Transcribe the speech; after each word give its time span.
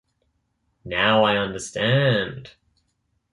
Now 0.83 1.21
I 1.25 1.37
understand. 1.37 2.53